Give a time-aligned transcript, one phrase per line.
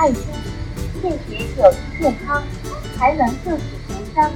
[0.00, 0.24] 爱心，
[1.02, 2.42] 献血有助健康，
[2.96, 4.30] 才能救死扶伤。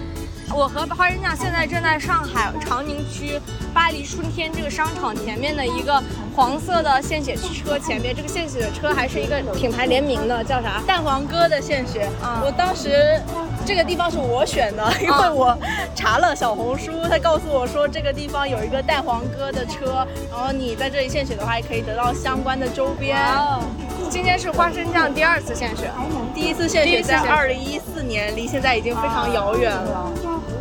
[0.54, 3.40] 我和花生酱现在正在上海长宁区
[3.72, 6.00] 巴黎春天这个商场前面的一个
[6.36, 10.82] 黄色的献血车前面，这个献血车还是一个品牌联名的，叫啥？
[10.86, 12.10] 蛋黄哥的献血。
[12.22, 13.18] 啊我当时
[13.64, 15.58] 这个地方是我选的，因为我
[15.94, 23.16] 查了小红书，他告诉我说这个地方有一个蛋黄哥的车，然后你在这里献血的话，也可以得到相关的周边。
[23.34, 23.64] 哦，
[24.10, 25.90] 今天是花生酱第二次献血，
[26.34, 30.10] 第一次献血在二零一四年，离现在已经非常遥远了。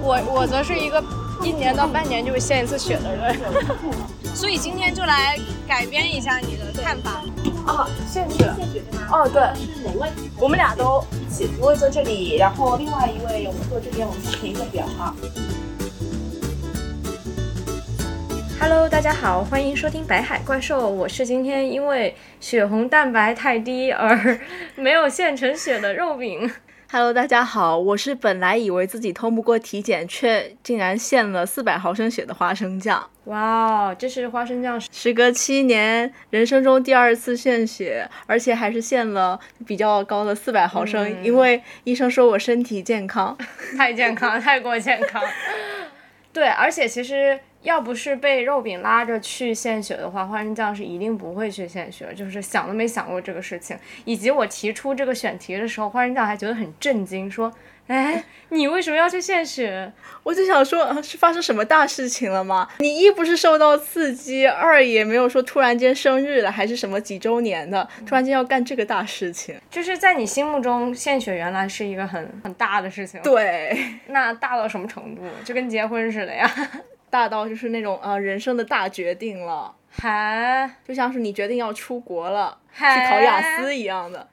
[0.02, 1.04] 我我则是一个
[1.44, 3.36] 一年到半年就会献一次血的人，
[4.34, 7.22] 所以今天就来改编一下你的看法。
[7.66, 9.08] 啊，献血，献血对吗？
[9.12, 10.10] 哦，对，是哪位？
[10.38, 15.16] 我们俩都一起，一位坐这里，然后另外一位我们坐这边，我们先填一个表哈。
[18.66, 20.88] Hello，大家好，欢迎收听白海怪兽。
[20.90, 24.40] 我是今天因为血红蛋白太低而
[24.78, 26.50] 没有献成血的肉饼。
[26.90, 33.06] Hello，大家好，我是本来以为自己通不过体检，却竟然献了四百毫升血的花生酱。
[33.26, 43.38] 哇哦，这是花生酱，时隔七年，人生中第二次献血，而且还是献了比较高的四百毫升，嗯因为医生说我身体健康。
[43.78, 45.22] 太健康，太过健康。
[46.32, 53.78] 对，而且其实要不是被肉饼拉着去献血的话，花生酱是一定不会去献血，就是想都没想过这个事情。
[54.06, 57.52] 以及我提出这个选题的时候，花生酱还觉得很震惊，说
[57.88, 59.92] ：“哎，你为什么要去献血？
[60.24, 62.68] 我就想说，啊是发生什么大事情了吗？
[62.80, 69.56] 你一不是受到刺激，二也没有说突然间生日了，还是什么几周年的，突然间要干这个大事情。
[69.70, 75.22] 就是在你心目中，献血原来是一个很很大的事情。，对，那大到什么程度？
[75.46, 76.50] 就跟结婚似的呀。
[77.14, 84.28] 大到就是那种呃人生的大决定了，还就像是你决定要出国了，去考雅思一样的。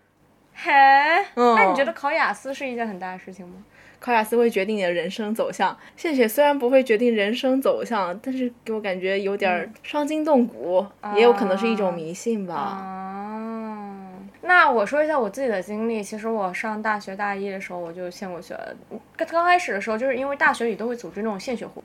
[0.55, 3.57] 还，嗯那你觉得考雅思是一件很大的事情吗？
[3.99, 12.55] 考雅思会决定你的人生走向，献血虽然不会决定人生走向，但是给我感觉有点儿伤筋动骨，也有可能是一种迷信吧。
[12.55, 14.09] 啊，
[14.41, 16.03] 那我说一下我自己的经历。
[16.03, 18.75] 其实我上大学大一的时候我就献过血了。
[19.19, 21.83] 刚刚开始的时候，就是因为大学里都会组织那种献血活，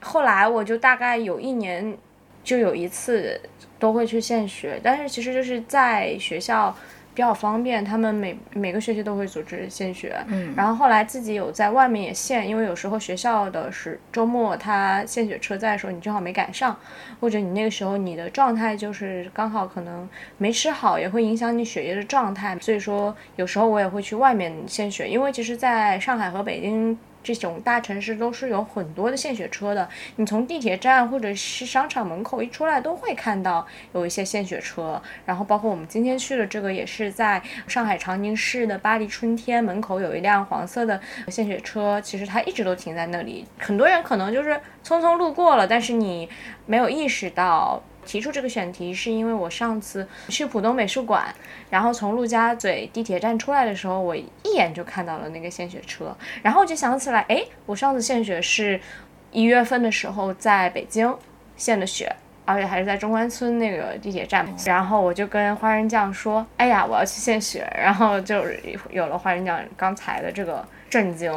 [0.00, 1.96] 后来我就大概有一年
[2.42, 3.40] 就有一次
[3.78, 6.74] 都会去献血，但是其实就是在学校。
[7.14, 16.78] 比较方便，他们每每个学期都会组织献血，嗯，然后后来自己有在外面也献，因为有时候学校的是周末，他献血车在的时候，你正好没赶上，
[17.18, 22.56] 或者你那个时候你的状态就是刚好可能没吃好，也会影响你血液的状态。
[22.60, 26.96] 所以说有时候我也会去外面献血，因为其实在上海和北京
[27.34, 29.86] 这种大城市都是有很多的献血车的。
[30.16, 43.44] 你从地铁站或者是商场门口一出来都会看到有一些献血车，然后包括我们今天去的这个也是在上海长宁市的巴黎春天门口有一辆黄色的献血车，其实它一直都停在那里。
[43.58, 46.28] 很多人可能就是匆匆路过了，但是你
[46.64, 47.82] 没有意识到。
[48.08, 51.26] 提出这个选题是因为我上次去浦东美术馆，
[51.68, 58.80] 然后从陆家嘴地铁站出来的时候，我一眼就看到了那个献血车，然后我就想起来，哎，我上次献血是
[59.30, 61.14] 一月份的时候在北京
[61.56, 62.10] 献的血。
[62.50, 68.42] 而且还是在中关村那个地铁站，然后我就跟花生酱说：“哎呀，我要去献血。”然后就
[68.88, 71.32] 有了花生酱刚才的这个震惊。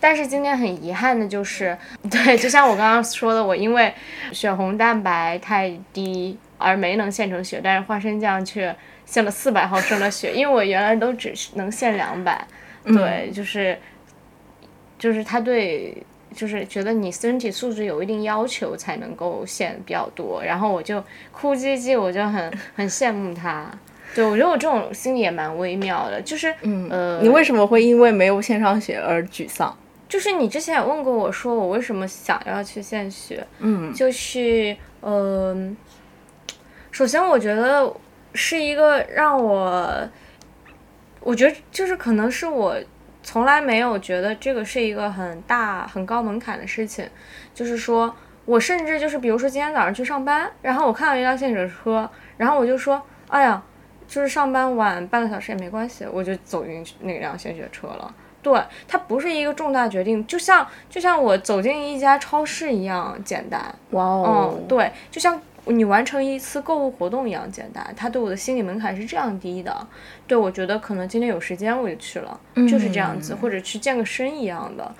[0.00, 1.76] 但是今天很遗憾的就是，
[2.10, 3.92] 对，就像我刚刚说的，我因为
[4.32, 8.74] 血红蛋白太低而没能献成血，但是花生酱却
[9.06, 12.46] 献了四百毫升的血，因为我原来都只是能献两百。
[12.84, 13.78] 对，就是
[14.98, 15.96] 就是他对。
[16.34, 21.00] 就是觉得你身体素质有一定要求才能够献比较多，然后我就
[21.30, 23.70] 哭唧唧，我就很很羡慕他。
[24.14, 29.76] 对我觉得我这种心理也蛮微妙的，就是嗯呃，你为什么会因为没有线上学而沮丧？
[30.08, 35.76] 就是你之前也问过我说我为什么想要去献血，嗯，就是嗯、
[36.48, 36.56] 呃，
[36.90, 37.92] 首先我觉得
[38.34, 40.08] 是一个让我，
[41.20, 42.76] 我觉得就是可能是我。
[43.26, 47.08] 从来没有觉得这个是一个很大很高门槛的事情，
[47.54, 48.14] 就是说
[48.44, 52.06] 我甚至就是比如说今天早上去上班，然后我看到一辆献血车，
[52.36, 53.62] 然后我就说，哎呀，
[54.06, 58.14] 就是上班晚半个小时也没关系，我就走进去那辆献血车了。
[58.42, 63.74] 对，它不是一个重大决定，就像就像我走进一家超市一样简单。
[63.90, 65.40] 哇哦，嗯，对，就像。
[65.66, 69.74] 你完成一次购物活动一样简单，它对我的心理门槛是这样低的。
[70.26, 74.94] 对我觉得可能今天有时间我就去了，嗯就是这样子，或者去健个身一样的。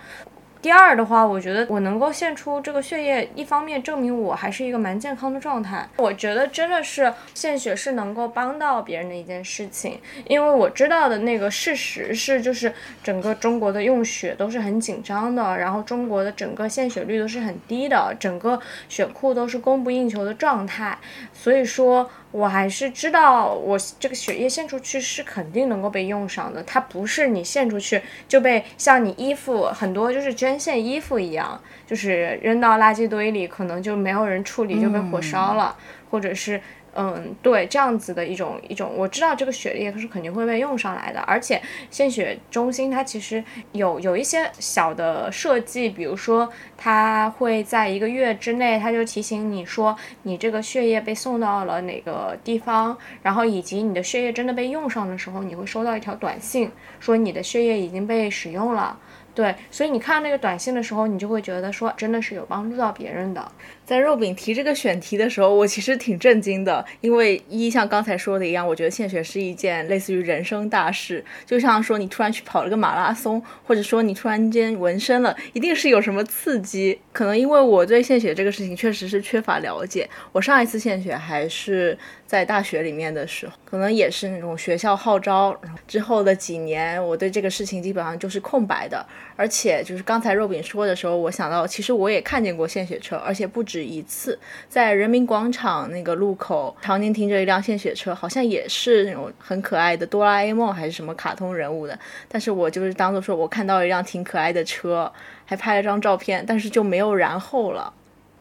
[0.65, 5.87] 第二的话，我觉得我能够献出这个血液，一方面证明我还是一个蛮健康的状态。
[5.99, 12.73] 我觉得真的是献血是能够帮到别人的一件事情，因为我知道的那个事实是，就是
[13.03, 18.59] 整个中国的用血都是很紧张的，然后中国的整个献血率都是很低的，整个
[18.89, 20.97] 血库都是供不应求的状态，
[21.35, 22.09] 所以说。
[22.35, 26.61] 我还是知道，我这个血液献出去是肯定能够被用上的。
[26.65, 35.77] 它不是你献出去就被像你衣服很多就是捐献衣服一样，就是扔到垃圾堆里，可能就没有人处理就被火烧了，
[36.11, 36.61] 或者是。
[36.97, 41.61] 嗯，对，这样子的一种一种，我知道这个血液是肯定会被用上来的，而且
[41.91, 43.43] 献血中心它其实
[43.73, 56.71] 有有一些小的设计，比如说它会在一个月之内，它就提醒你说你这个血液被送到了哪个地方，然后以及你的血液真的被用上的时候，你会收到一条短信，
[57.01, 58.99] 说你的血液已经被使用了。
[59.35, 63.53] 对，所以你看到那个短信的时候，你就会觉得说真的是有帮助到别人的。
[63.85, 77.01] 在肉饼提这个选题的时候，我其实挺震惊的，因为一像刚才说的一样，我觉得献血是一件类似于人生大事，就像说你突然去跑了个马拉松，或者说你突然间纹身了，一定是有什么刺激。
[77.13, 85.57] 可能因为我对献血这个事情确实是缺乏了解，我上一次献血还是在大学里面的时候，可能也是那种学校号召
[85.87, 89.07] 之后的几年，我对这个事情基本上就是空白的。
[89.37, 93.85] 而且就是刚才肉饼说的时候，我想到其实我也看见过献血车，而且不止。
[93.85, 101.99] 一次，在人民广场那个路口，常年停着一辆献血车，好像也是那种很可爱的哆啦 A 梦还是什么卡通人物的。
[102.27, 105.13] 但是我就是当做说我看到一辆挺可爱的车，
[105.45, 107.93] 还拍了张照片，但是就没有然后了。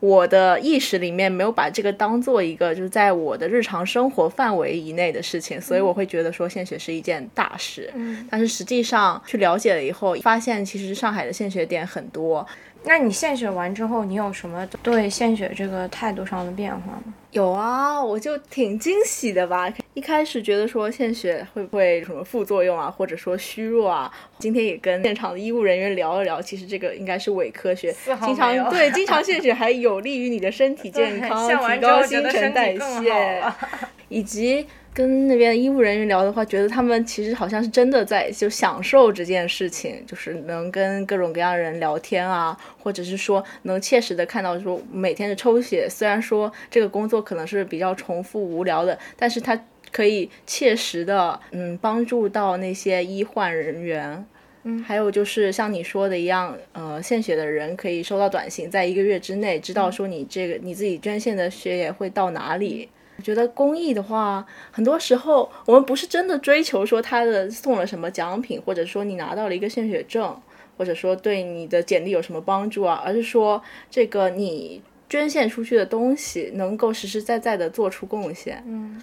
[0.04, 7.90] 我的意识里面没有把这个当做一个就是在我的日常生活范围以内的事情，所以我会觉得说献血是一件大事。
[7.96, 12.46] 嗯，但是实际上去了解了以后，发现其实上海的献血点很多。
[12.86, 17.14] 那你献血完之后，你有什么对献血这个态度上的变化吗？
[17.32, 19.72] 有啊，我就挺惊喜的吧。
[19.94, 24.12] 一开始觉得说献血会不会有什么副作用啊，或者说虚弱啊？
[24.38, 27.92] 今天也跟现场的医务人员聊了聊，其实这个应该是伪科学。
[28.24, 33.44] 经常对，经常献血还有利于你的身体 健康，提高新陈代谢，
[34.10, 34.68] 以及。
[34.94, 49.60] 跟那边医务人员聊的话，觉得他们其实好像是真的在就享受这件事情，就是能跟各种各样人聊天啊，或者是说能切实的看到说每天的抽血，虽然说这个工作可能是比较重复无聊的，但是它
[49.92, 54.24] 可以切实的嗯帮助到那些医患人员，
[54.64, 62.90] 嗯，还有就是像你说的一样，呃，献血的人可以收到短信，在一个月之内知道说你这个你自己捐献的血液会到哪里。
[62.94, 70.40] 我觉得公益的话，很多时候我们不是真的追求说他的送了什么奖品，或者说你拿到了一个献血证，
[70.78, 73.60] 或者说对你的简历有什么帮助啊，而是说
[73.90, 78.64] 这个你捐献出去的东西能够实实在在的做出贡献。
[78.68, 79.02] 嗯，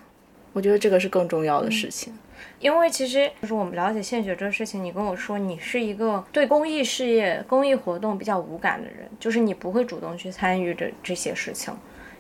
[0.53, 2.13] 我觉得这个是更重要的事情。
[2.59, 11.73] 因为其实就是我们了解献血这个事情，你跟我说你是一个对公益事业、公益活动比较无感的人，就是你不会主动去参与这这些事情，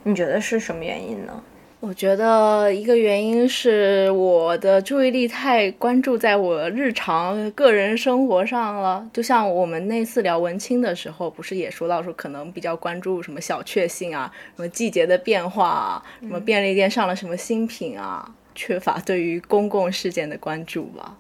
[0.02, 1.42] 你觉得是什么原因呢？
[1.82, 9.08] 我觉得一个原因是我的注意力太关注在我日常个人生活上了。
[9.14, 21.16] 就像我们那次聊文青的时候，不是也说到说可能比较关注什么小确幸啊，什么季节的变化啊，什么便利店上了什么新品啊，缺乏对于公共事件的关注吧？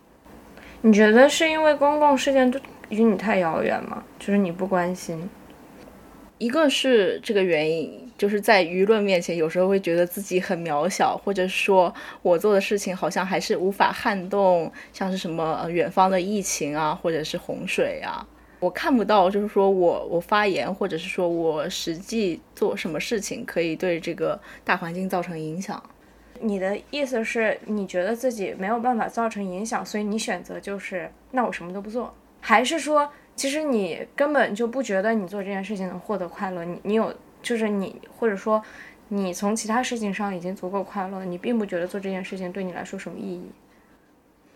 [0.82, 4.04] 你觉得是因为公共事件就与你太遥远吗？
[4.18, 5.26] 就是你不关心？
[6.36, 8.09] 一个是这个原因。
[8.20, 18.22] 就是在舆论面前，有时候会觉得自己很渺小，或者说我做的事情好像还是无法撼动，像是什么呃远方的疫情啊，或者是洪水啊，
[18.58, 25.82] 我看不到，就是说我我发言，或者是说我实际做什么事情可以对这个大环境造成影响。
[26.40, 36.62] 你的意思是你觉得自己没有办法造成影响，所以你选择就是那我什么都不做，还是说其实你根本就不觉得你做这件事情能获得快乐？
[36.66, 37.10] 你你有？
[37.42, 38.62] 就是你，或者说，
[39.08, 43.42] 你从其他事情上已经足够快乐，你并不觉得做这件事情对你来说什么意义。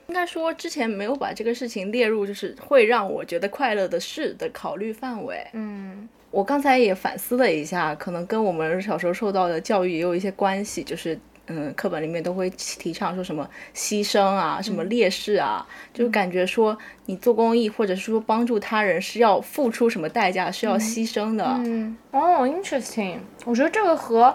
[0.08, 5.46] 应该说之前没有把这个事情列入，就是会让我觉得快乐的事的考虑范围。
[5.52, 11.18] 嗯，我刚才也反思了一下，可能跟我们小时候受到的教育也有一些关系，就是。
[11.46, 21.44] 嗯，课本里面都会提倡说什么牺牲啊，什么烈士啊，就感觉说你做公益或者是说帮助他人是要付出什么代价，是要牺牲的。
[21.64, 24.34] 嗯，哦，interesting，我觉得这个和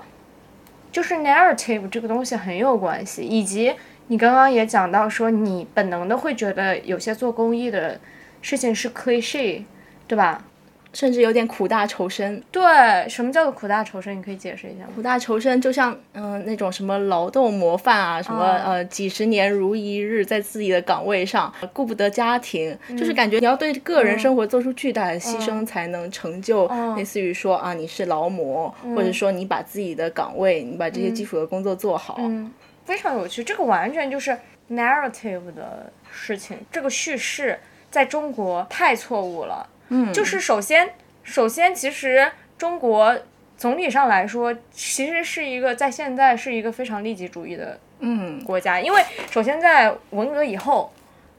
[0.91, 3.73] 就是 narrative 这个东西很有关系，以及
[4.07, 7.99] 你刚刚也讲到说你本能的会觉得有些做公益的
[8.41, 9.63] 事情是 cliche，
[10.07, 10.43] 对吧？
[10.91, 12.41] 甚至有点苦大仇深。
[12.51, 12.63] 对，
[13.07, 14.17] 什么叫做苦大仇深？
[14.17, 14.89] 你可以解释一下吗？
[14.95, 32.15] 苦大仇深就像嗯、那种什么劳动模范啊，什么、哦呃几十年如一日在自己的岗位上顾不得家庭，嗯就是感觉你要对个人生活做出巨大的牺牲，才能成就、嗯类似于说啊你是劳模，或者说你把自己的岗位，你把这些基础的工作做好。
[32.19, 32.51] 嗯，
[32.83, 33.43] 非常有趣。
[33.43, 34.35] 这个完全就是
[34.71, 37.57] narrative 的事情，这个叙事
[37.91, 39.67] 在中国太错误了。
[39.89, 40.93] 嗯，就是首先，
[41.23, 43.17] 首先，其实中国
[43.57, 48.43] 总体上来说，其实是一个在现在是一个非常利己主义的嗯。
[48.43, 50.91] 国家，因为首先在文革以后，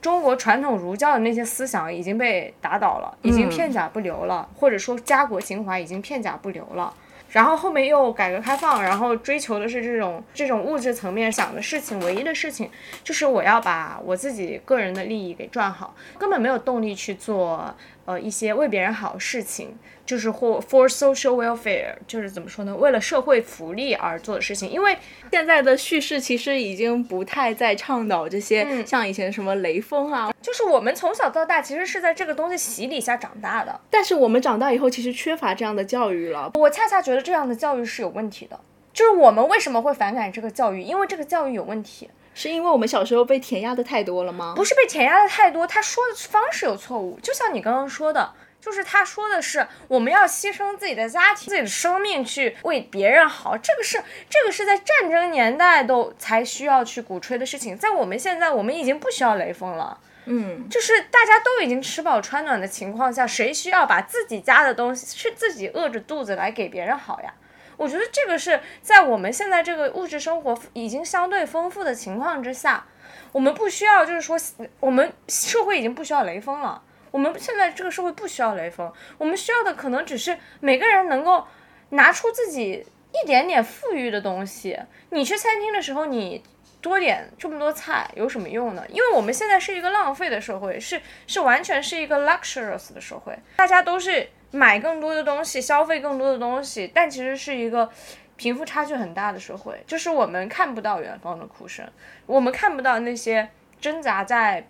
[0.02, 6.92] 中国传统儒教的那些思想已经被打倒了，已经片甲不留了，或者说家国情怀已经片甲不留了。
[7.30, 12.68] 然后后面又改革开放，然后追求的是这种这种物质层面想的事情，唯一的事情
[13.04, 17.72] 就是我要把我自己个人的利益给赚好，根本没有动力去做
[18.04, 24.96] 呃一些为别人好的事情，就是或 for social welfare，就是怎么说呢，为了社会福利而做的事情，因为
[25.30, 30.32] 现在的叙事其实已经不太在倡导这些，嗯像以前什么雷锋啊。
[30.40, 33.78] 就是我们从小到大其实是在这个东西洗礼下长大的。
[33.90, 36.50] 但是我们长大以后，其实缺乏这样的教育了。
[36.54, 38.58] 我恰恰觉得这样的教育是有问题的。
[38.92, 40.82] 就是我们为什么会反感这个教育？
[40.82, 44.54] 因为这个教育有问题，是因为我们小时候被填压的太多了吗？
[44.56, 47.20] 不是被填压的太多，他说的方式有错误。
[47.22, 59.98] 就像你刚刚说的，就是他说的是我们要牺牲自己的家庭、自己的生命去为别人好，这个是这个是在战争年代都才需要去鼓吹的事情，在我们现在我们已经不需要雷锋了。
[60.24, 67.34] 嗯，就是大家都已经吃饱穿暖的情况下，谁需要把自己家的东西是自己饿着肚子来给别人好呀？
[67.80, 72.86] 我觉得这个是在我们现在这个物质生活已经相对丰富的情况之下，
[73.32, 74.36] 我们不需要就是说，
[74.80, 76.82] 我们社会已经不需要雷锋了。
[77.10, 81.46] 我们现在这个社会不需要雷锋，我们需要的可能只是每个人能够
[81.88, 84.78] 拿出自己一点点富裕的东西。
[85.08, 86.44] 你去餐厅的时候，你
[86.82, 88.84] 多点这么多菜有什么用呢？
[88.90, 97.88] 因为我们现在是一个浪费的社会，是是完全是一个 luxurious 的社会，大家都是买更多的东西，消费更多的东西，但其实是一个
[98.36, 101.86] 贫富差距很大的社会，就是我们看不到远方的哭声，
[102.26, 103.48] 我们看不到那些
[103.80, 104.66] 挣扎在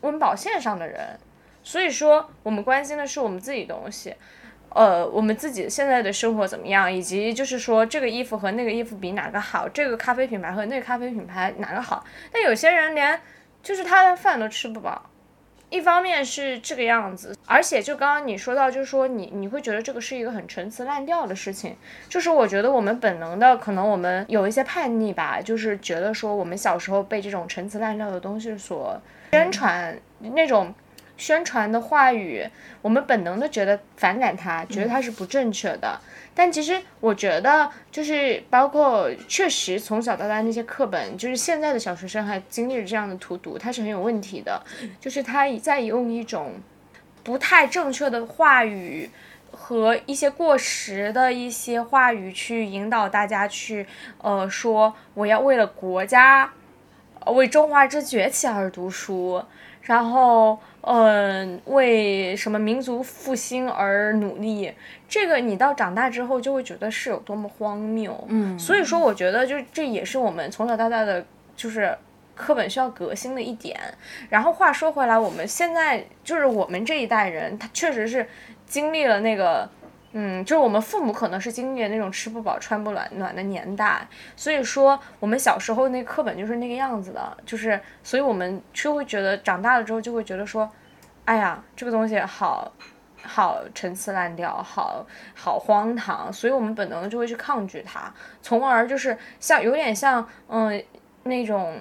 [0.00, 1.18] 温饱线上的人，
[1.62, 4.14] 所以说我们关心的是我们自己东西。
[4.70, 12.04] 呃，我们自己现在的生活怎么样，以及就是说这个衣服和那个衣服比哪个好，这个咖啡品牌和那个咖啡品牌哪个好？
[12.30, 13.18] 但有些人连
[13.62, 15.08] 就是他连饭都吃不饱，
[15.70, 21.76] 一方面是这个样子，而且就刚刚你说到，就是说你你会觉得这个是一个很陈词滥调的事情，
[22.08, 29.00] 就是我觉得我们本能的可能我们有一些叛逆吧，就是觉得说我们小时候被这种陈词滥调的东西所
[29.32, 30.74] 宣传那种。
[31.20, 32.48] 宣传的话语，
[32.80, 36.00] 我们本能的觉得反感它，觉得它是不正确的。
[36.38, 44.62] 但其实我觉得，就是包括确实从小到大那些课本，就是现在的小学生还经历着这样的荼毒，它是很有问题的。
[45.00, 46.52] 就是他在用一种
[47.24, 49.10] 不太正确的话语
[49.50, 53.84] 和一些过时的一些话语去引导大家去，
[54.18, 56.52] 呃，说我要为了国家，
[57.26, 59.42] 为中华之崛起而读书，
[59.88, 60.56] 然后。
[60.90, 64.72] 嗯，为什么民族复兴而努力？
[65.06, 68.24] 这个你到长大之后就会觉得是有多么荒谬。
[68.28, 71.22] 嗯所以说我觉得就这也是我们从小到大的
[71.54, 71.94] 就是
[72.34, 73.78] 课本需要革新的一点。
[74.30, 78.26] 然后话说回来，我们现在就是我们这一代人，他确实是
[78.64, 79.68] 经历了那个。
[80.12, 90.70] 嗯，就是我们父母可能是经历了那种吃不饱穿不暖暖的年代，所以说我们小时候那课本就是那个样子的，就是所以我们就会觉得长大了之后就会觉得说，
[91.26, 92.72] 哎呀，这个东西好
[93.22, 100.82] 好陈词滥调，好好荒唐，所以我们本能的就会去抗拒它，从而就是像有点像嗯
[101.24, 101.76] 那种。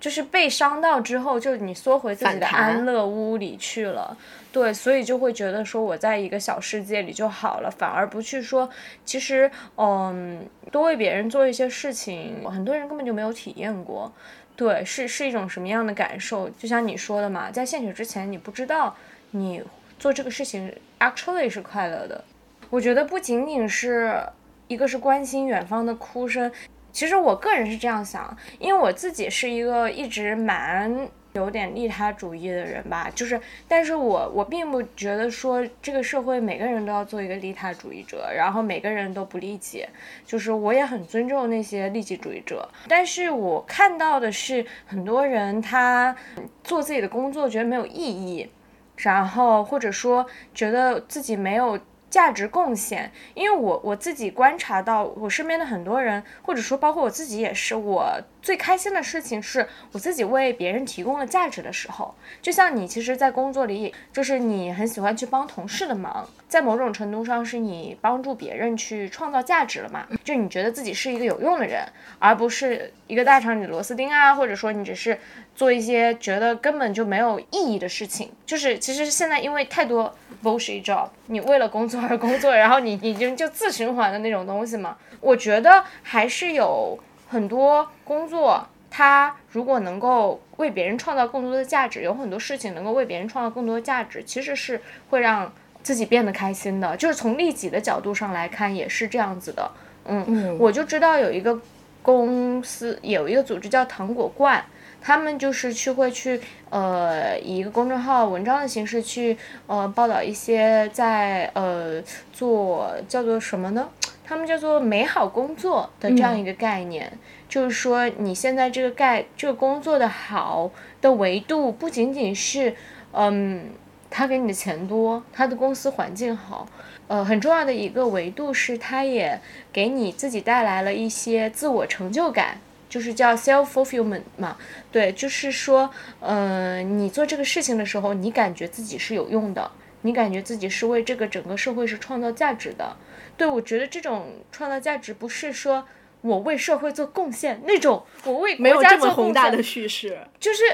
[0.00, 4.16] 就是被伤到之后，就你缩回自己的安乐屋里去了，
[4.52, 8.68] 对，所以就会觉得说我在一个小世界里就好了，反而不去说，
[9.04, 14.12] 其实，嗯，多为别人做一些事情，很多人根本就没有体验过，
[14.54, 16.48] 对，是是一种什么样的感受？
[16.50, 18.94] 就像你说的嘛，在献血之前，你不知道
[19.32, 19.62] 你
[19.98, 22.22] 做这个事情 actually 是快乐的。
[22.70, 24.22] 我觉得不仅仅是
[24.68, 26.52] 一个是关心远方的哭声。
[26.92, 39.86] 其实我个人是这样想，因为我自己是一个一直蛮有点利他主义的人吧，就是，但是我我并不觉得说这个社会每个人都要做一个利他主义者，然后每个人都不利己，
[40.26, 46.16] 就是我也很尊重那些利己主义者，但是我看到的是很多人他
[46.64, 48.50] 做自己的工作觉得没有意义。
[48.96, 51.78] 然后或者说觉得自己没有。
[52.10, 62.14] 价值贡献，因为我我自己观察到，我身边的很多人，或者说包括我自己也是，我最开心的事情是我自己为别人提供了价值的时候。
[62.40, 70.06] 就像你，其实，在工作里，就是你很喜欢去帮同事的忙，在某种程度上是你帮助别人去创造价值了嘛？
[70.24, 71.84] 就你觉得自己是一个有用的人，
[72.18, 75.18] 而不是一个大厂里的螺丝钉啊，或者说你只是
[75.58, 78.30] 做一些觉得根本就没有意义的事情。
[78.46, 80.14] 就是其实现在因为太多。
[80.40, 84.96] bullshit job，你为了工作而工作，然后你已经就自循环的那种东西嘛？
[85.20, 86.96] 我觉得还是有
[87.28, 96.96] 很多工作，它如果能够为别人创造更多的价值，有很多事情能够为别人创造更多的价值，其实是会让自己变得开心的。
[96.96, 99.68] 就是从利己的角度上来看，也是这样子的。
[100.04, 101.60] 嗯，我就知道有一个
[102.00, 104.64] 公司，有一个组织叫糖果罐。
[105.00, 106.40] 他们就是去会去
[106.70, 109.36] 呃以一个公众号文章的形式去
[109.66, 112.02] 呃报道一些在呃
[112.32, 113.88] 做叫做什么呢？
[114.24, 117.10] 他们叫做美好工作的这样一个概念，
[117.48, 122.74] 就是说你现在这个概这个工作的好的维度不仅仅是
[123.12, 123.70] 嗯
[124.10, 126.68] 他给你的钱多，他的公司环境好，
[127.06, 129.40] 呃很重要的一个维度是他也
[129.72, 132.58] 给你自己带来了一些自我成就感。
[132.88, 134.56] 就是叫 self fulfillment 嘛，
[134.90, 135.90] 对，就是说，
[136.20, 139.70] 呃，你做这个事情的时候，你感觉自己是有用的，
[140.02, 142.96] 你感觉自己是为这个整个社会是创造价值的。
[143.36, 145.86] 对我觉得这种创造价值不是说
[146.22, 150.64] 我为社会做贡献那种，我为没有这么宏大的叙事，就是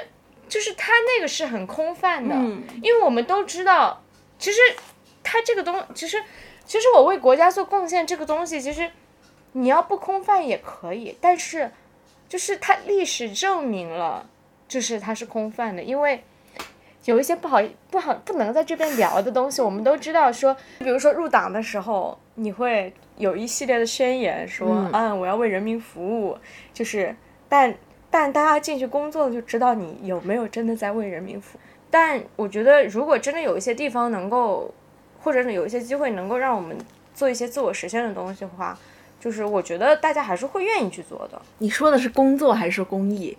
[0.48, 2.34] 就是他那个是很空泛的，
[2.80, 4.02] 因为我们都知道，
[4.38, 4.60] 其实
[5.24, 6.22] 他这个东，其实
[6.64, 8.88] 其实我为国家做贡献这个东西，其实
[9.52, 11.72] 你要不空泛也可以，但是。
[12.28, 14.26] 就是它历史证明了，
[14.66, 16.22] 就是它是空泛的，因为
[17.04, 17.60] 有一些不好
[17.90, 20.32] 不好不能在这边聊的东西，我们都知道。
[20.32, 26.36] 说，比如说入党的时候，你会有一系列的宣言，说，嗯，我要为人民服务。
[26.72, 27.14] 就是，
[27.48, 27.74] 但
[28.10, 31.60] 但大家进去工作就知道你有没有真的在为人民服务。
[31.90, 34.72] 但我觉得，如果真的有一些地方能够，
[35.22, 36.76] 或者是有一些机会能够让我们
[37.14, 38.76] 做一些自我实现的东西的话。
[39.24, 41.40] 就是我觉得大家还是会愿意去做的。
[41.56, 43.34] 你说的是工作还是公益？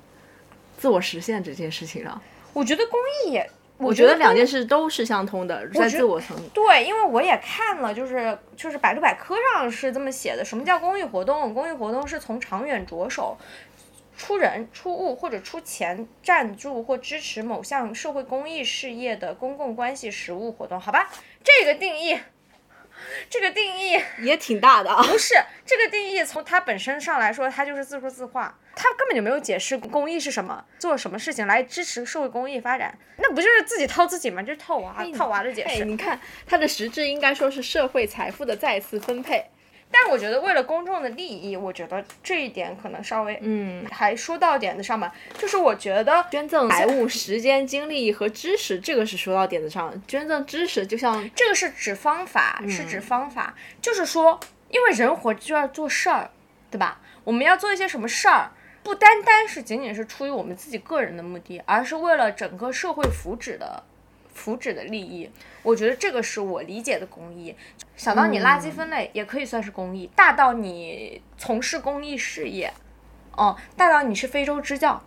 [0.80, 2.20] 自我实现这件事情上，
[2.54, 6.36] 我觉得公益也，我觉得两件事都是相通的，在自我层。
[6.56, 10.44] 对，因为我也看了，就是就是百度百科上是这么写的。
[10.44, 11.54] 什么叫公益活动？
[11.54, 13.38] 公益活动是从长远着手，
[14.18, 20.80] 出人、出物或者出钱赞助或支持某项社会公益事业的公共关系实务活动。
[20.80, 21.12] 好吧，
[21.44, 22.18] 这个定义。
[23.30, 25.04] 这个定义 也挺大的啊！
[25.04, 25.34] 不是
[25.66, 34.42] 这个定义，从它本身上来说，它就是自说自话，它根本就没有解释公益是什么，做什么事情来支持社会公益发展，那不就是自己套自己吗？
[34.42, 35.86] 就是套娃套娃的解释。
[35.86, 39.46] 你看它的实质应该说是社会财富的再次分配。
[39.92, 45.14] 但我觉得为了公众的利益，我觉得这一点可能稍微，嗯，还说到点子上吧。
[45.38, 49.94] 就是我觉得捐赠财物、时间、精力和知识，这个是说到点子上。
[50.08, 54.38] 捐赠知识就像这个是指方法，是指方法，就是说，
[54.70, 56.30] 因为人活就要做事儿，
[56.70, 57.00] 对吧？
[57.24, 58.52] 我们要做一些什么事儿，
[58.84, 63.84] 不单单是仅仅是出于我们自己个人的目的，而是为了整个社会福祉的。
[64.36, 65.28] 福祉的利益，
[65.64, 67.56] 我觉得这个是我理解的公益。
[67.96, 72.72] 小到你垃圾分类也可以算是公益，大到你从事公益事业，
[73.36, 75.02] 哦，大到你是非洲支教。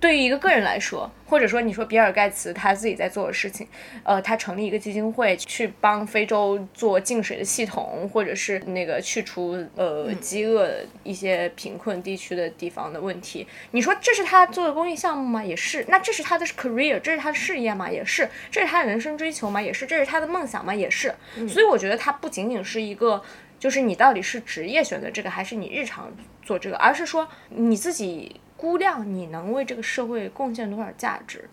[0.00, 3.68] 对于一个个人来说，或者说你说比尔盖茨他自己在做的事情，
[4.02, 10.70] 呃，他成立一个基金会去帮非洲做净水的系统，或者是那个去除呃饥饿
[11.04, 15.44] 一些贫困地区的地方的问题，你说这是他做的公益项目吗？
[15.44, 15.84] 也是。
[15.88, 17.90] 那这是他的 career，这是他的事业吗？
[17.90, 18.26] 也是。
[18.50, 19.60] 这是他的人生追求吗？
[19.60, 19.84] 也是。
[19.84, 20.74] 这是他的梦想吗？
[20.74, 21.14] 也是。
[21.46, 23.22] 所以我觉得他不仅仅是一个，
[23.58, 26.10] 就是你到底是职业选择这个，还是你日常
[26.42, 28.40] 做这个，而是说你自己。
[28.60, 31.48] 估量你能为这个社会贡献多少价值？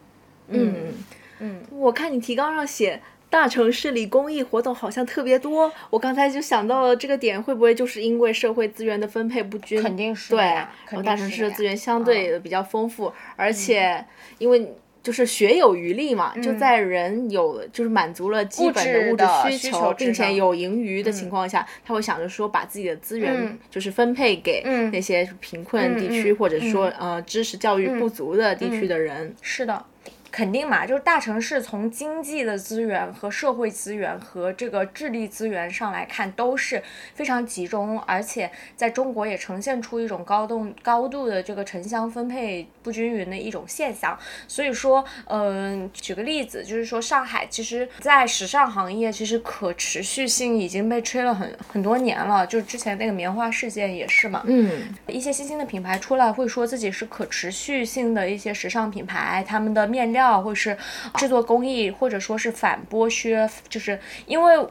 [0.50, 0.94] 嗯
[1.40, 9.82] 嗯，我看你提纲上写大城市里公益活动好像特别多，我刚才就想到了这个点，会不会就是因为社会资源的分配不均？
[9.82, 14.06] 肯定是对，然后大城市的资源相对比较丰富，而且
[14.40, 14.76] 因为。
[15.08, 29.34] 就是学有余力嘛，就在人有就是满足了基本的物质需求，并且有盈余的情况下，他会想着说把自己的资源就是分配给那些贫困地区或者说呃知识教育不足的地区的人。
[29.42, 29.86] 是的。
[30.32, 36.84] 肯定嘛，就是大城市从经济的资源和社会资源和这个智力资源上来看都是
[37.16, 44.18] 非常集中，而且在中国也呈现出一种高度高度的这个城乡分配不均匀的一种现象。
[44.48, 54.44] 所以说，嗯，举个例子，就是说上海其实，在时尚行业其实可持续性已经被吹了很很多年了，就是之前那个棉花事件也是嘛。
[54.46, 60.76] 嗯，一些新兴的品牌出来会说自己是可持续性的一些时尚品牌，他们的面料料或是
[61.16, 64.68] 制作工艺，或者说是反剥削，就是因为。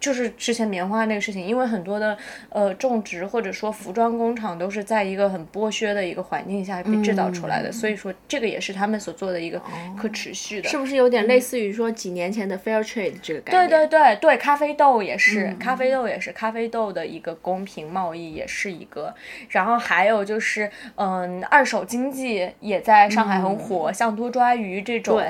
[0.00, 2.16] 就是之前棉花那个事情，因为很多的
[2.50, 9.60] 呃种植或者说服装工厂都是在一个很剥削的一个环境下被制造出来的，所以说这个也是他们所做的一个
[9.96, 13.68] 可持续的，是不是有点类似于说几年前的 fair trade 这个概念？
[13.68, 19.14] 对对对对，咖啡豆也是，咖啡豆也是，咖啡豆的一个公平贸易也是一个，
[19.48, 25.20] 然后还有就是嗯，二手经济也在上海很火，像多抓鱼这种，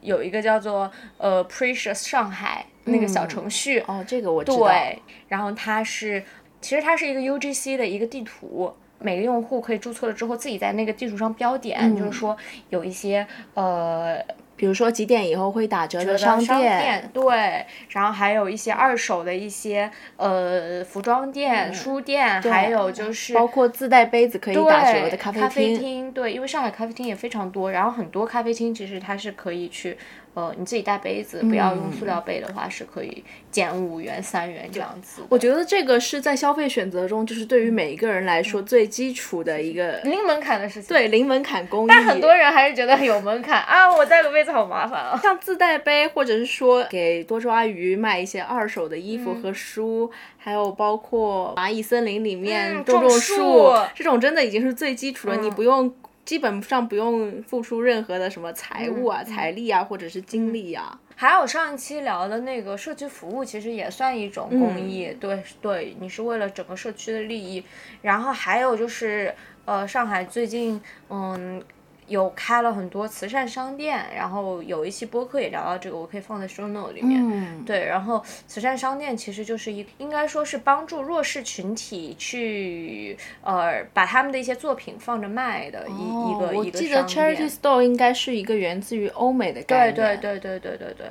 [0.00, 2.64] 有一个叫做呃 Precious 上海。
[2.86, 4.58] 那个小程序哦，这个我知道。
[4.58, 6.22] 对，然后它是，
[6.60, 12.36] 其实它是一个 UGC 的一个地图，每个用户可以注册了之后，自己在那个地图上标点，就是说
[12.70, 14.18] 有一些呃，
[14.56, 29.98] 比如说几点以后会打折的商店，对，然后还有一些二手的一些呃服装店、书店，还有就是包括自带杯子可以打折的咖啡厅，对，因为上海咖啡厅也非常多，然后很多咖啡厅其实它是可以去。
[30.36, 35.22] 呃，你自己带杯子，不要用塑料杯的话，是可以减五元、三元这样子。
[35.30, 40.88] 我觉得这个是在消费选择中，就是对于每一个人来说最基础的一个零门槛的事情。
[40.88, 41.88] 对，零门槛工艺。
[41.88, 43.90] 但很多人还是觉得有门槛啊！
[43.90, 45.18] 我带个杯子好麻烦啊。
[45.22, 55.90] 像自带杯，或者是说给多抓鱼卖一些二手的衣服和书，还有包括蚂蚁森林里面种种树，这种真的已经是最基础的，你不用。
[56.26, 61.00] 基本上不用付出任何的什么财务啊、财力啊，或者是精力啊。
[61.14, 65.16] 还有上一期聊的那个社区服务，其实也算一种公益。
[65.18, 67.64] 对对，你是为了整个社区的利益。
[68.02, 69.34] 然后还有就是，
[69.64, 71.62] 呃，上海最近，嗯。
[72.06, 77.20] 有开了很多慈善商店，然后有一期播客也聊到这个，我可以放在 show note 里面。
[77.22, 89.94] 嗯，对，然后慈善商店其实就是一，应该说是帮助弱势群体去，呃，把他们的一些作品放着卖的一一个一个我记得 charity store 应该是一个源自于欧美的概念。
[89.94, 91.06] 对对对对对对对。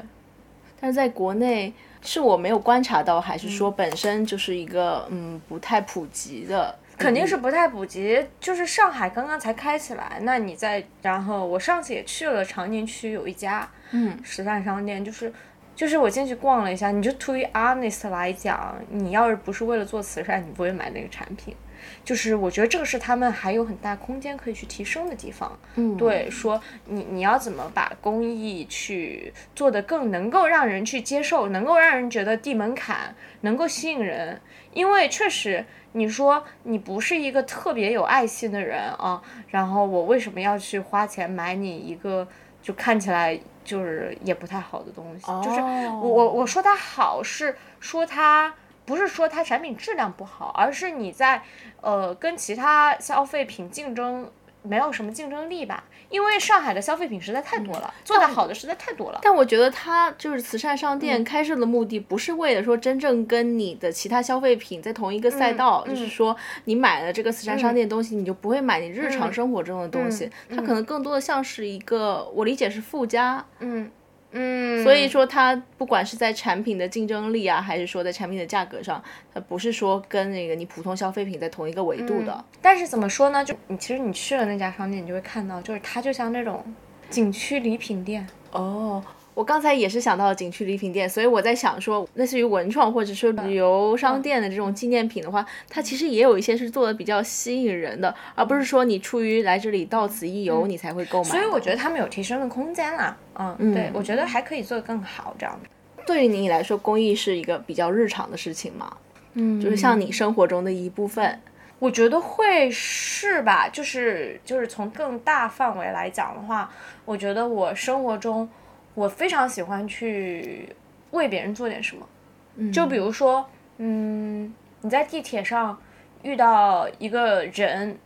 [0.79, 6.77] 但是在国内，是我没有观察到，还是说本身就是一个嗯不太普及的？
[6.97, 10.19] 肯定是不太普及，就是上海刚刚才开起来。
[10.21, 15.31] 那你在，然后我上次也去了长宁区有一家，嗯，时尚商店，就是，
[15.75, 16.91] 就是我进去逛了一下。
[16.91, 21.55] 你就 to be honest 来讲，你要是不是为了做慈善，你不会买那个产品。
[22.04, 25.58] 就是我觉得这个是他们还有很大空间可以去提升的地方。
[25.76, 34.39] 嗯，对，说你你要怎么把公益去做的更能够让人去接受，能够让人觉得低门槛，能够吸引人，
[34.74, 35.65] 因为确实。
[35.98, 42.28] 你说你不是一个特别有爱心的人啊，然后我为什么要去花钱买你一个
[42.62, 45.26] 就看起来就是也不太好的东西？
[45.41, 48.54] 就是我我我说它好是说它
[48.86, 51.41] 不是说它产品质量不好，而是你在
[51.82, 54.30] 呃跟其他消费品竞争。
[54.67, 59.19] 没有什么竞争力吧，因为上海的消费品实在太多了，做的好的实在太多了。
[59.21, 70.32] 但我觉得它就是慈善商店开设的目的，不是为了说真正跟你的其他消费品在同一个赛道，就是说你买了这个慈善商店东西，你就不会买你日常生活中的东西。
[70.50, 73.45] 它可能更多的像是一个，我理解是附加。
[73.60, 73.91] 嗯。
[74.31, 79.01] 嗯，所以说它不管是在产品的竞争力啊，还是说在产品的价格上，
[79.33, 82.45] 它不是说跟那个你普通消费品在同一个维度的。
[82.61, 83.45] 但是怎么说呢？
[83.45, 86.63] 就你其实你去了那家商店，你就会看到，就是它就像那种
[87.09, 89.03] 景区礼品店哦。
[89.36, 101.30] 我刚才也是想到了景区礼品店，所以我在想说，类似于文创或者是旅游商店的这种纪念品的话，它其实也有一些是做的比较吸引人的，而不是说你出于来这里到此一游你才会购买。
[101.30, 103.17] 所以我觉得他们有提升的空间啦。
[103.38, 105.69] 嗯，对，我觉得还可以做得更好这样的。
[106.08, 108.95] 对于你来说，公益是一个比较日常的事情吗？
[109.34, 111.41] 嗯，就是像你生活中的一部分。
[111.80, 113.67] 我觉得会是吧？
[113.67, 116.71] 就是就是从更大范围来讲的话，
[117.04, 118.48] 我觉得我生活中。
[118.95, 120.75] 我非常喜欢去
[121.12, 125.79] 为别人做点什么，就比如说，嗯，你在地铁上
[126.23, 127.97] 遇到一个人，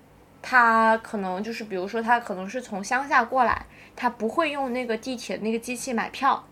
[0.41, 6.43] 他可能就是，比如说他可能是从乡下过来，他不会用那个地铁那个机器买票，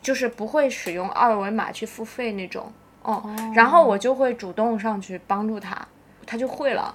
[0.00, 5.88] 就是不会使用二维码去付费那种，哦，然后我就会主动上去帮助他，
[6.26, 6.94] 他就会了。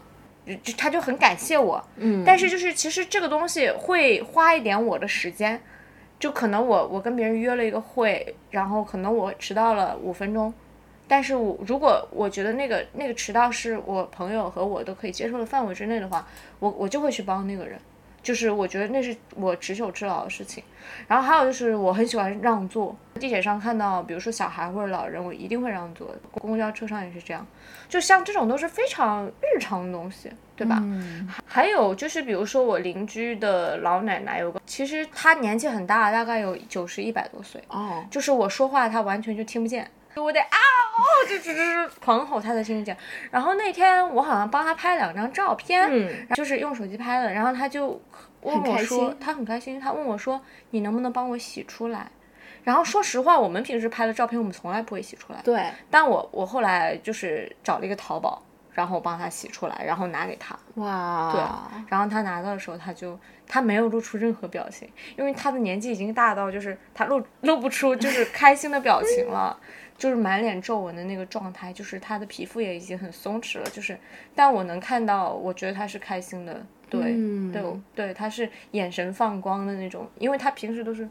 [0.63, 5.62] 就他就很感谢我，嗯，但是就是其实这个东西会花一点我的时间，
[6.20, 10.54] 就可能我我跟别人约了一个会，然后可能我迟到了五分钟，
[11.08, 16.28] 但是我如果我觉得那个那个迟到是我朋友和我都可以接受的范围之内的话，
[16.60, 17.80] 我我就会去帮那个人。
[18.22, 20.64] 就是我觉得那是我执手之劳的事情，
[21.08, 26.14] 然后还有就是我很喜欢让座，地铁上看到比如说小孩或者老人，我一定会让座。
[26.32, 27.46] 公交车上也是这样，
[27.88, 30.82] 就像这种都是非常日常的东西，对吧？
[31.46, 40.58] 还有就是比如说我邻居的老奶奶有个，其实她年纪很大，大概有九十一百多岁，哦，就是我说话她完全就听不见，我得啊
[40.98, 42.96] 哦，就就就是狂吼她才听得见。
[43.32, 48.02] 然后那天我好像帮他拍两张照片，嗯，就是用手机拍的，然后他就
[48.42, 52.12] 问我说心，她很开心，他问我说你能不能帮我洗出来？
[52.64, 58.44] 然后说实话，我们平时拍的照片我们从来不会洗出来，对，但我我后来就是找了一个淘宝，
[58.80, 60.58] 然后帮他洗出来，然后拿给他。
[60.76, 61.42] 哇，对，
[61.89, 69.60] 然后他拿到的时候，他就他没有露出任何表情，因为他的年纪已经大到就是他露露不出就是开心的表情了，
[70.00, 74.00] 就是满脸皱纹的那个状态，就是他的皮肤也已经很松弛了，就是
[74.34, 77.62] 但我能看到，我觉得他是开心的，对、嗯对
[77.94, 81.06] 对，他是眼神放光的那种，因为他平时都是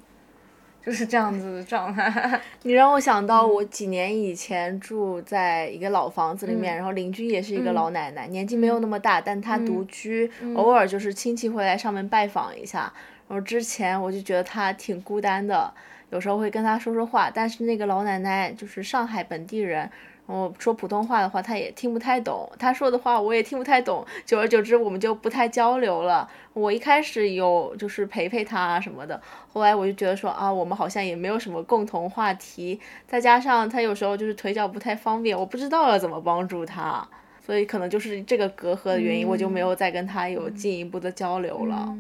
[0.89, 3.55] 就是这样子的状态， 你让我想到嗯。
[3.57, 12.91] 我几年以前住在一个老房子里面，然后邻居也是一个老奶奶，年纪没有那么大，但她独居，偶尔就是亲戚会来上门拜访一下。
[13.29, 15.71] 然后之前我就觉得她挺孤单的，
[16.09, 19.91] 有时候会跟她说说话，但是那个老奶奶就是上海本地人。
[20.29, 24.05] 然后说普通话的话，他也听不太懂；他说的话，我也听不太懂。
[24.27, 26.29] 久而久之，我们就不太交流了。
[26.53, 29.19] 我一开始有就是陪陪他啊什么的，
[29.51, 37.09] 后来我就觉得说啊，我们好像也没有什么共同话题，再加上他有时候就是腿脚不太方便，我不知道要怎么帮助他，
[37.41, 41.97] 所以可能就是这个隔阂的原因，我就没有再跟他有进一步的交流了。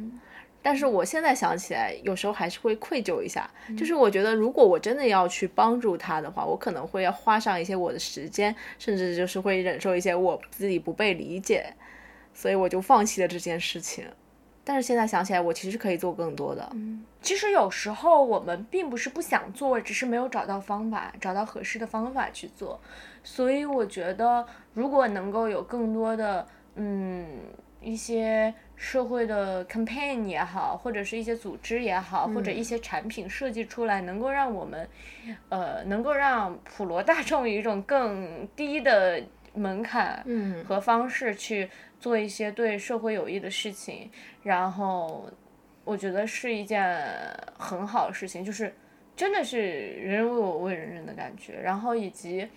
[0.60, 3.48] 但是我现在想起来，有时候还是会愧疚一下。
[3.76, 11.72] 就是我觉得，如果我真的要去帮助他的话，我可能会要花上一些我的时间，甚至就是会忍受一些我自己不被理解，
[12.34, 14.04] 所以我就放弃了这件事情。
[14.64, 16.70] 但是现在想起来，我其实可以做更多的。
[17.22, 22.78] 其实有时候我们并不是不想做，只是没有找到方法，找到合适的方法去做。
[23.24, 24.44] 所以我觉得，
[24.74, 27.26] 如果能够有更多的嗯
[27.80, 34.88] 一些社会的 campaign 也好，或者是一些组织也好，或者一些产品设计出来，能够让我们
[35.48, 39.20] 呃能够让普罗大众有一种更低的
[39.52, 40.64] 门槛嗯。
[40.64, 44.08] 和方式去做一些对社会有益的事情，
[44.44, 45.28] 然后
[45.82, 46.96] 我觉得是一件
[47.58, 48.72] 很好的事情，就是
[49.16, 51.54] 真的是人人为我为人人的感觉。
[51.60, 52.48] 然后以及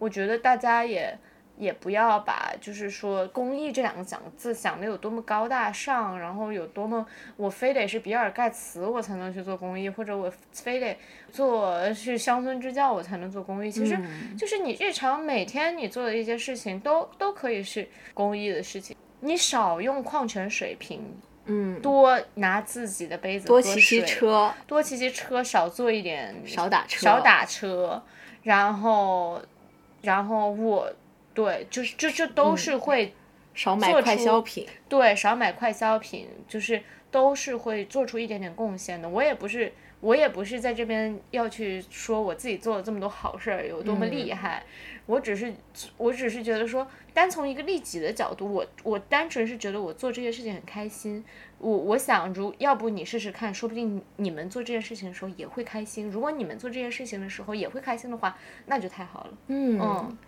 [0.00, 1.16] 我觉得大家也
[1.58, 7.04] 也不要把就是说公益这两个讲字想的有多么高大上，然后有多么
[7.36, 10.96] 我非得是比尔盖茨我才能去做公益，或者我非得
[11.32, 13.70] 做去乡村支教我才能做公益。
[13.70, 13.98] 其实
[14.38, 18.96] 就是你日常每天你做的一些事情都都可以是公益的事情。
[19.20, 21.02] 你少用矿泉水瓶，
[21.46, 28.00] 嗯，多拿自己的杯子喝多骑骑车，多骑骑车，少坐一点，少打车，少打车，
[28.44, 29.42] 然后，
[30.02, 30.88] 然后我，
[31.38, 33.14] 对，就是这这都是会、
[33.54, 34.66] 少买快消品。
[34.88, 39.08] 对少买快消品，就是都是会做出一点点贡献的。
[39.08, 44.64] 我也不是，我也不是在这边要去说我自己做了这么多好事儿有多么厉害，
[45.06, 45.54] 我只是
[45.96, 51.24] 我只是觉得说，单从一个利己的角度，我我单纯是觉得我做这些事情很开心。
[51.60, 56.10] 我我想，如要不你试试看，说不定你们做这件事情的时候也会开心。
[56.10, 59.30] 如果你们做这件事情的时候也会开心的话，那就太好了。
[59.46, 60.18] 嗯嗯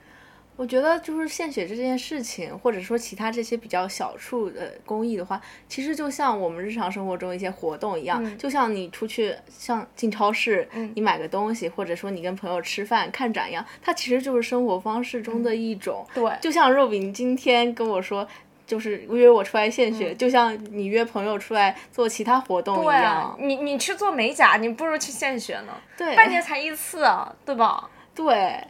[0.60, 16.06] 我觉得就是献血这件事情，或者说其他这些比较小处的公益的话，其实就像我们日常生活中一些活动一样，嗯就像你出去像进超市，你买个东西，或者说你跟朋友吃饭、看展一样，它其实就是生活方式中的一种。
[16.14, 18.28] 嗯对就像肉饼今天跟我说。
[18.66, 25.72] 就是约我出来献嗯血，就像你约朋友出来做其他活动一样。，你你去做美甲，你不如去献血呢。
[25.96, 27.90] 对，半年才一次啊，对吧？
[28.14, 28.62] 对，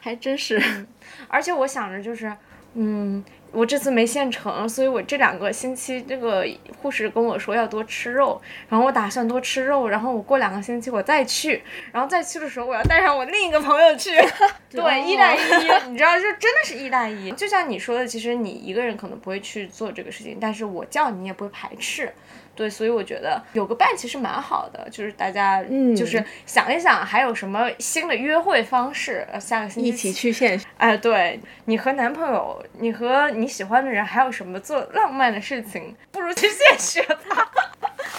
[0.00, 0.60] 还真是。
[1.28, 2.32] 而且我想着就是，
[2.74, 6.46] 嗯，我这次没现成，所以我这两个星期这个
[6.80, 14.10] 护士跟我说要多吃肉，然后我打算多吃肉，然后我过两个星期我再去，然后再去的时候我要带上我另一个朋友去，
[14.70, 15.40] 对，一带一，
[15.90, 17.30] 你知道，就真的是一带一。
[17.32, 22.12] 就像你说的，其实你一个人可能不会去做这个事情，但是我叫你也不会排斥。
[22.60, 30.66] 对，所以我觉得有个伴其实蛮好的，就是大家嗯就是想一想还有什么新的约会方式，呃下个星期一起去现实。
[30.76, 37.50] 哎，对你和男朋友，你和你喜欢的人还有什么做浪漫的事情，不如去献血吧。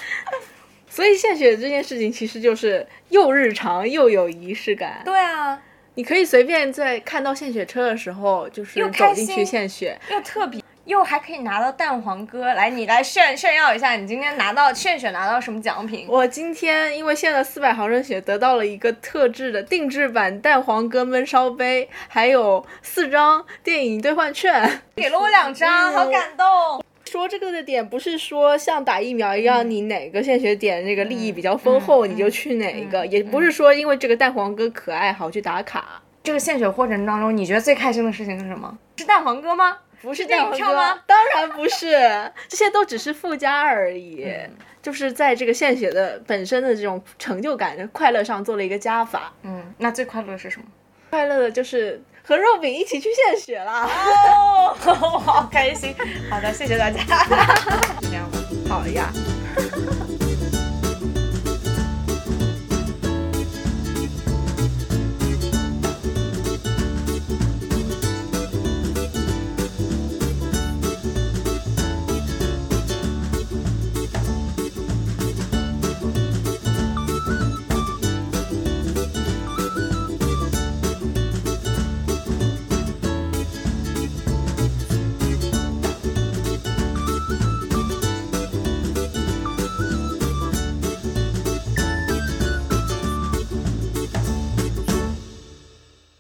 [0.89, 5.04] 所以献血这件事情其实就是又日常又有仪式感。
[5.06, 5.62] 对啊，
[5.93, 9.95] 你可以随便在看到献血车的时候，就是又走进去献血。
[10.10, 10.60] 又特别，
[10.91, 16.06] 又还可以拿到蛋黄哥，来，你来炫炫耀一下，你今天拿到炫血拿到什么奖品？
[16.10, 24.82] 我今天因为献了四百毫升血，得到了一个特制的定制版蛋黄哥焖烧杯，还有四张电影兑换券。
[24.97, 26.45] 给了我两张，好感动。
[27.10, 36.01] 说这个的点不是说像打疫苗一样，你哪个献血点那个利益比较丰厚，你就去哪一个，也不是说因为这个蛋黄哥可爱好去打卡。
[36.21, 38.77] 这个献血过程当中，你觉得最开心的事情是什么？
[38.97, 39.77] 是蛋黄哥吗？
[40.01, 40.99] 不是电影蛋黄哥票吗？
[41.07, 41.91] 当然不是，
[42.47, 44.27] 这些都只是附加而已。
[44.81, 49.31] 就是在这个献血的本身的这种成就感、快乐上做了一个加法。
[49.43, 50.65] 嗯，那最快乐的是什么？
[51.11, 53.83] 快乐的就是和肉饼一起去献血啦。
[53.85, 55.93] 哦，我 好开心。
[56.29, 56.99] 好的，谢谢大家。
[58.01, 58.39] 这样吧。
[58.67, 59.11] 好呀。